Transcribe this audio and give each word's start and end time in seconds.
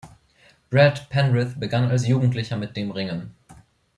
Brad 0.71 1.07
Penrith 1.11 1.59
begann 1.59 1.91
als 1.91 2.07
Jugendlicher 2.07 2.57
mit 2.57 2.75
dem 2.75 2.89
Ringen. 2.89 3.35